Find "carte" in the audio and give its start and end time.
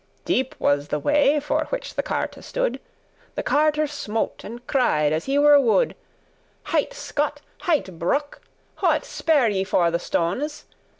2.01-2.43